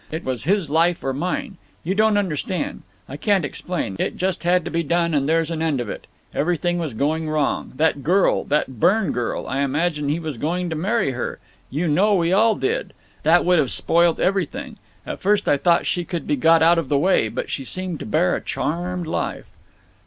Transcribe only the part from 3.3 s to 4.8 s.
explain. It just had to